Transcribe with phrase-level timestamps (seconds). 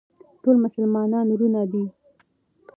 [0.41, 1.83] ټول مسلمانان وروڼه دي.